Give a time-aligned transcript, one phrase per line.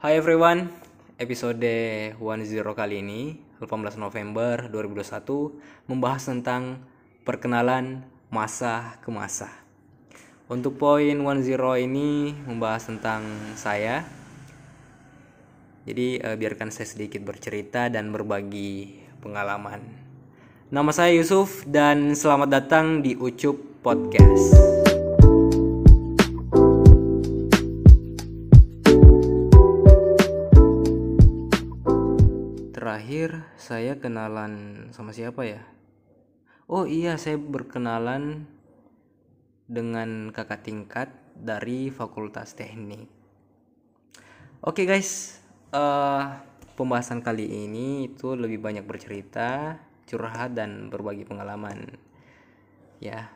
[0.00, 0.72] Hai everyone,
[1.20, 1.60] episode
[2.16, 6.80] 10 kali ini 18 November 2021 membahas tentang
[7.20, 8.00] perkenalan
[8.32, 9.52] masa ke masa.
[10.48, 11.44] Untuk poin 10
[11.84, 13.28] ini membahas tentang
[13.60, 14.08] saya.
[15.84, 19.84] Jadi eh, biarkan saya sedikit bercerita dan berbagi pengalaman.
[20.72, 24.89] Nama saya Yusuf dan selamat datang di Ucup Podcast.
[33.20, 35.60] Terakhir saya kenalan sama siapa ya?
[36.64, 38.48] Oh iya, saya berkenalan
[39.68, 43.12] dengan kakak tingkat dari Fakultas Teknik.
[44.64, 45.36] Oke guys,
[45.68, 46.24] eh,
[46.80, 49.76] pembahasan kali ini itu lebih banyak bercerita,
[50.08, 51.92] curhat dan berbagi pengalaman.
[53.04, 53.28] Ya,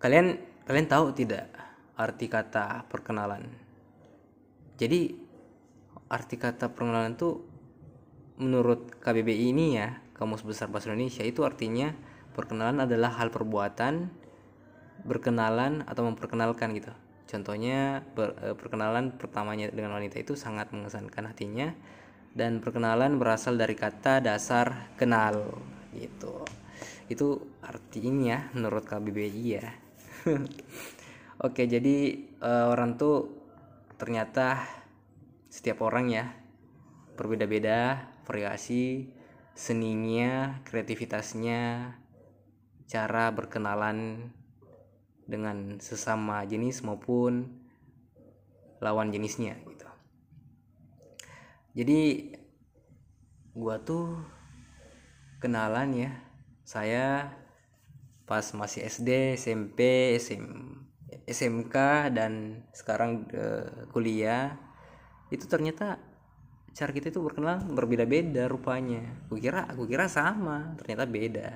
[0.00, 1.52] kalian kalian tahu tidak
[2.00, 3.52] arti kata perkenalan?
[4.80, 5.12] Jadi
[6.08, 7.51] arti kata perkenalan tuh
[8.42, 11.94] menurut KBBI ini ya Kamus Besar Bahasa Indonesia itu artinya
[12.34, 14.10] perkenalan adalah hal perbuatan
[15.06, 16.92] berkenalan atau memperkenalkan gitu.
[17.26, 21.72] Contohnya ber, e, perkenalan pertamanya dengan wanita itu sangat mengesankan hatinya
[22.36, 25.58] dan perkenalan berasal dari kata dasar kenal
[25.96, 26.44] gitu.
[27.08, 29.66] Itu arti ini ya menurut KBBI ya.
[31.46, 31.96] Oke, jadi
[32.38, 33.32] e, orang tuh
[33.98, 34.62] ternyata
[35.50, 36.24] setiap orang ya
[37.18, 39.12] berbeda-beda variasi
[39.52, 41.92] seninya kreativitasnya
[42.88, 44.28] cara berkenalan
[45.28, 47.62] dengan sesama jenis maupun
[48.82, 49.88] lawan jenisnya gitu.
[51.72, 52.00] Jadi
[53.56, 54.20] gua tuh
[55.40, 56.12] kenalan ya.
[56.62, 57.32] Saya
[58.28, 60.44] pas masih SD SMP SM,
[61.26, 61.76] SMK
[62.12, 64.56] dan sekarang uh, kuliah
[65.32, 65.96] itu ternyata
[66.72, 69.04] cara kita itu berkenalan berbeda-beda rupanya.
[69.28, 71.48] Aku kira aku kira sama ternyata beda.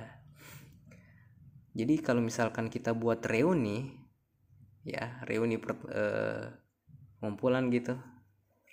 [1.77, 3.93] Jadi kalau misalkan kita buat reuni
[4.87, 6.47] ya reuni per, uh,
[7.19, 7.99] ngumpulan gitu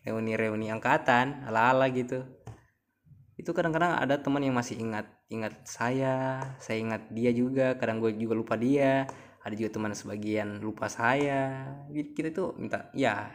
[0.06, 2.22] reuni-reuni angkatan ala-ala gitu
[3.34, 8.14] itu kadang-kadang ada teman yang masih ingat ingat saya saya ingat dia juga kadang gue
[8.14, 9.10] juga lupa dia
[9.44, 11.68] ada juga teman sebagian lupa saya.
[11.92, 13.28] Kita tuh minta ya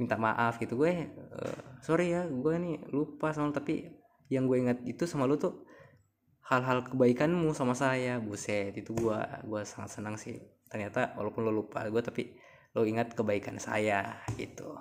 [0.00, 0.78] minta maaf gitu.
[0.78, 3.86] Gue uh, sorry ya gue nih lupa sama tapi
[4.32, 5.66] yang gue ingat itu sama lu tuh
[6.50, 8.18] hal-hal kebaikanmu sama saya.
[8.18, 10.38] Buset itu gue gue sangat senang sih.
[10.66, 12.34] Ternyata walaupun lo lupa gue tapi
[12.74, 14.74] lo ingat kebaikan saya gitu.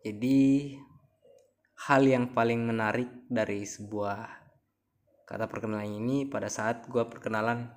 [0.00, 0.72] Jadi
[1.86, 4.24] hal yang paling menarik dari sebuah
[5.28, 7.68] kata perkenalan ini pada saat gue perkenalan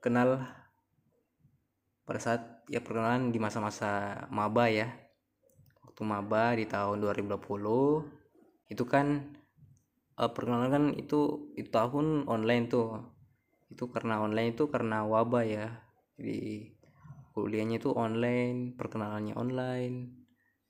[0.00, 0.40] kenal
[2.04, 4.92] pada saat ya perkenalan di masa-masa maba ya.
[5.84, 9.36] Waktu maba di tahun 2020 itu kan
[10.20, 13.00] uh, perkenalan kan itu itu tahun online tuh.
[13.72, 15.68] Itu karena online itu karena wabah ya.
[16.20, 16.70] Jadi
[17.34, 20.24] kuliahnya itu online perkenalannya online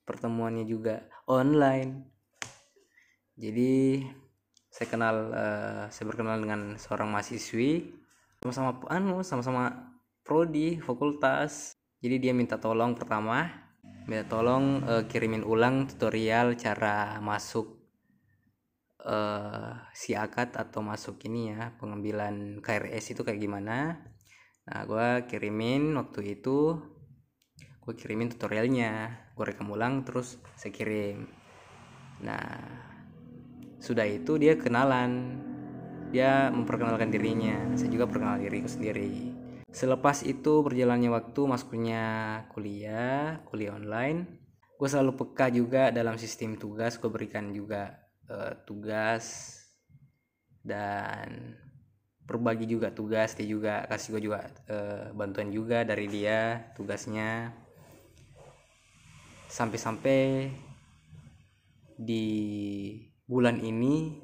[0.05, 2.05] pertemuannya juga online.
[3.35, 4.05] Jadi
[4.69, 7.95] saya kenal uh, saya berkenalan dengan seorang mahasiswi
[8.39, 9.94] sama-sama anu sama-sama
[10.25, 11.77] prodi fakultas.
[12.01, 13.65] Jadi dia minta tolong pertama
[14.05, 17.89] minta tolong uh, kirimin ulang tutorial cara masuk
[19.01, 24.05] uh, si akad atau masuk ini ya pengambilan KRS itu kayak gimana.
[24.65, 26.77] Nah gue kirimin waktu itu
[27.81, 31.25] gue kirimin tutorialnya gue rekam ulang terus saya kirim.
[32.21, 32.45] Nah
[33.81, 35.41] sudah itu dia kenalan.
[36.13, 37.73] Dia memperkenalkan dirinya.
[37.73, 39.44] Saya juga perkenalkan diriku sendiri
[39.75, 42.03] Selepas itu berjalannya waktu masuknya
[42.55, 44.23] kuliah, kuliah online,
[44.79, 47.91] gue selalu peka juga dalam sistem tugas, gue berikan juga
[48.31, 49.59] uh, tugas
[50.63, 51.59] dan
[52.23, 57.51] berbagi juga tugas, dia juga kasih gue juga uh, bantuan juga dari dia tugasnya.
[59.51, 60.55] Sampai-sampai
[61.99, 62.27] di
[63.27, 64.23] bulan ini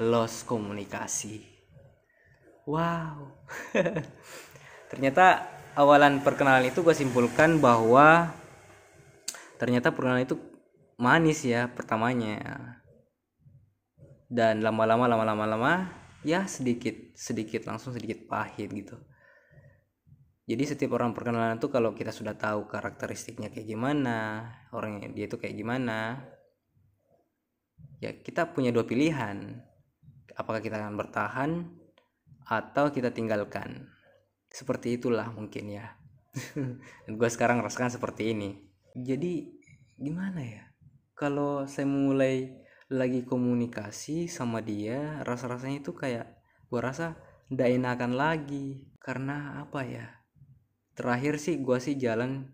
[0.00, 1.47] lost komunikasi
[2.68, 3.16] wow.
[4.92, 8.36] Ternyata awalan perkenalan itu gue simpulkan bahwa
[9.56, 10.36] ternyata perkenalan itu
[11.00, 12.76] manis ya pertamanya.
[14.28, 15.72] Dan lama-lama lama-lama lama
[16.20, 19.00] ya sedikit sedikit langsung sedikit pahit gitu.
[20.48, 25.36] Jadi setiap orang perkenalan itu kalau kita sudah tahu karakteristiknya kayak gimana orangnya dia itu
[25.36, 26.24] kayak gimana
[28.00, 29.64] ya kita punya dua pilihan.
[30.36, 31.50] Apakah kita akan bertahan
[32.48, 33.92] atau kita tinggalkan.
[34.48, 36.00] Seperti itulah mungkin ya.
[37.18, 38.56] Gue sekarang rasakan seperti ini.
[38.96, 39.52] Jadi
[40.00, 40.64] gimana ya?
[41.12, 46.40] Kalau saya mulai lagi komunikasi sama dia rasa-rasanya itu kayak
[46.72, 47.20] gue rasa
[47.52, 48.88] ndak enakan lagi.
[48.96, 50.08] Karena apa ya?
[50.96, 52.48] Terakhir sih gue sih jalan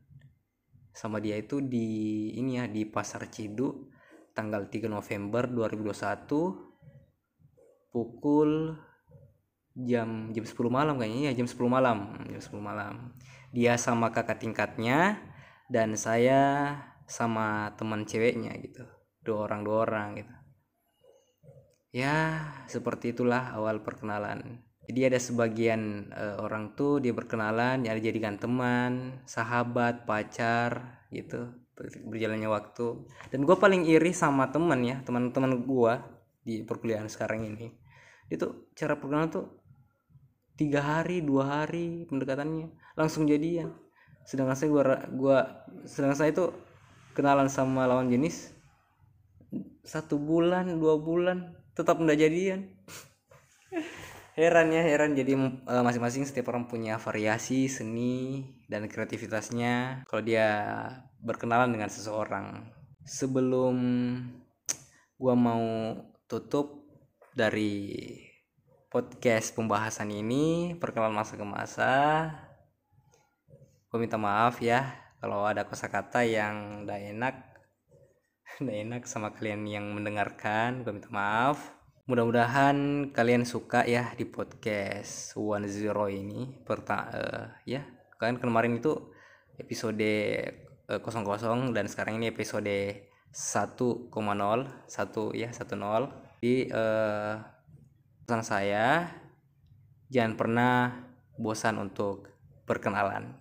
[0.91, 3.91] sama dia itu di ini ya di pasar Cidu
[4.35, 8.75] tanggal 3 November 2021 pukul
[9.75, 11.31] jam jam 10 malam kayaknya.
[11.31, 11.99] Ya jam 10 malam.
[12.31, 12.94] Jam 10 malam.
[13.50, 15.19] Dia sama kakak tingkatnya
[15.71, 16.75] dan saya
[17.05, 18.85] sama teman ceweknya gitu.
[19.25, 20.35] Dua orang dua orang gitu.
[21.94, 24.65] Ya seperti itulah awal perkenalan.
[24.85, 31.55] Jadi ada sebagian uh, orang tuh dia berkenalan ya jadikan teman sahabat pacar gitu.
[32.11, 33.09] Berjalannya waktu.
[33.32, 35.94] Dan gue paling iri sama teman ya teman-teman gue
[36.44, 37.73] di perkuliahan sekarang ini.
[38.29, 39.64] Itu cara perkenalan tuh
[40.55, 43.75] tiga hari dua hari pendekatannya langsung jadian.
[44.25, 45.39] Sedangkan saya gua gua
[45.85, 46.55] sedangkan saya itu
[47.15, 48.51] kenalan sama lawan jenis
[49.87, 52.61] satu bulan dua bulan tetap tidak jadian.
[54.39, 55.15] Heran ya heran.
[55.15, 60.03] Jadi eh, masing-masing setiap orang punya variasi seni dan kreativitasnya.
[60.11, 60.51] Kalau dia
[61.23, 62.67] berkenalan dengan seseorang
[63.06, 63.77] sebelum
[65.15, 65.95] gua mau
[66.27, 66.83] tutup
[67.31, 67.95] dari
[68.94, 71.94] podcast pembahasan ini perkenalan masa ke masa.
[73.91, 74.87] Gue minta maaf ya
[75.19, 77.35] kalau ada kosakata yang tidak enak
[78.62, 81.75] tidak enak sama kalian yang mendengarkan gue minta maaf.
[82.06, 86.62] Mudah-mudahan kalian suka ya di podcast One Zero ini.
[86.62, 87.82] Perta uh, ya
[88.14, 89.11] kan kemarin itu
[89.58, 90.06] episode
[90.87, 94.06] uh, kosong dan sekarang ini episode 1,0
[94.87, 95.67] satu ya 10
[96.38, 97.55] di uh,
[98.25, 99.12] pesan saya
[100.09, 100.75] jangan pernah
[101.37, 102.32] bosan untuk
[102.65, 103.37] berkenalan.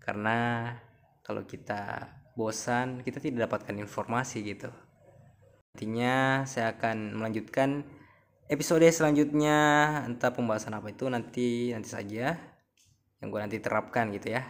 [0.00, 0.72] Karena
[1.20, 4.72] kalau kita bosan kita tidak dapatkan informasi gitu.
[5.76, 7.84] Nantinya saya akan melanjutkan
[8.48, 9.58] episode selanjutnya.
[10.08, 12.40] Entah pembahasan apa itu nanti nanti saja.
[13.20, 14.48] Yang gue nanti terapkan gitu ya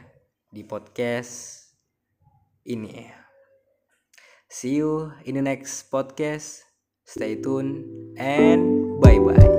[0.55, 1.67] di podcast
[2.71, 3.11] ini.
[4.47, 6.63] See you in the next podcast.
[7.03, 8.80] Stay tune and
[9.21, 9.50] Way.